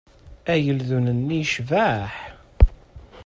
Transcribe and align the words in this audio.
Ageldun-nni 0.51 1.35
yecbeḥ. 1.39 2.11